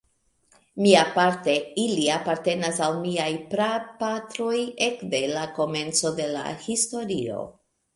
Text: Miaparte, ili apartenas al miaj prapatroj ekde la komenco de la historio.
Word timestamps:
Miaparte, 0.85 1.53
ili 1.83 2.07
apartenas 2.15 2.81
al 2.87 2.97
miaj 3.05 3.29
prapatroj 3.55 4.59
ekde 4.91 5.25
la 5.39 5.49
komenco 5.63 6.17
de 6.23 6.31
la 6.37 6.53
historio. 6.69 7.51